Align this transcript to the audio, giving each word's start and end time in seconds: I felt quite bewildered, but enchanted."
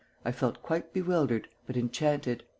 I 0.25 0.31
felt 0.31 0.63
quite 0.63 0.93
bewildered, 0.93 1.47
but 1.67 1.77
enchanted." 1.77 2.41